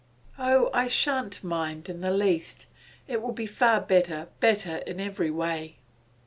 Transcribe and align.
'Oh, 0.39 0.71
I 0.73 0.87
shan't 0.87 1.43
mind 1.43 1.87
it 1.87 1.91
in 1.91 2.01
the 2.01 2.09
least! 2.09 2.65
It 3.07 3.21
will 3.21 3.33
be 3.33 3.45
far 3.45 3.79
better, 3.81 4.29
better 4.39 4.77
in 4.77 4.99
every 4.99 5.29
way. 5.29 5.77